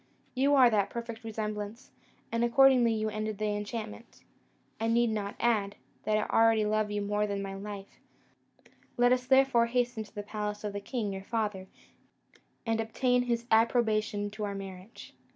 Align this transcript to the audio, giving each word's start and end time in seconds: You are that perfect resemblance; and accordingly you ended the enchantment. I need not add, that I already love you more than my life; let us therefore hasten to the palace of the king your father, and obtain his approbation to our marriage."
You 0.33 0.55
are 0.55 0.71
that 0.71 0.89
perfect 0.89 1.23
resemblance; 1.23 1.91
and 2.31 2.43
accordingly 2.43 2.91
you 2.91 3.09
ended 3.09 3.37
the 3.37 3.49
enchantment. 3.55 4.23
I 4.79 4.87
need 4.87 5.11
not 5.11 5.35
add, 5.39 5.75
that 6.05 6.17
I 6.17 6.23
already 6.35 6.65
love 6.65 6.89
you 6.89 7.03
more 7.03 7.27
than 7.27 7.39
my 7.43 7.53
life; 7.53 7.99
let 8.97 9.11
us 9.13 9.27
therefore 9.27 9.67
hasten 9.67 10.03
to 10.03 10.15
the 10.15 10.23
palace 10.23 10.63
of 10.63 10.73
the 10.73 10.81
king 10.81 11.13
your 11.13 11.21
father, 11.23 11.67
and 12.65 12.81
obtain 12.81 13.21
his 13.25 13.45
approbation 13.51 14.31
to 14.31 14.43
our 14.43 14.55
marriage." 14.55 15.13